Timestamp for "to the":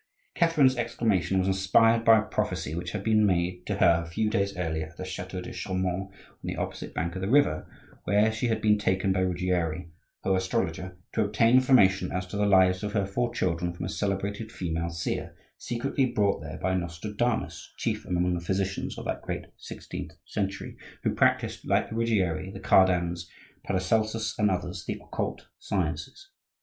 12.25-12.47